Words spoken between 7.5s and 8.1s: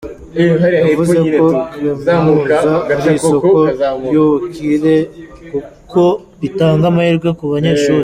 banyeshuri.